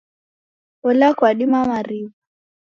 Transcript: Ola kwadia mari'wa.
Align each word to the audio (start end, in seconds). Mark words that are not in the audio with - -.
Ola 0.87 1.07
kwadia 1.17 1.47
mari'wa. 1.53 2.11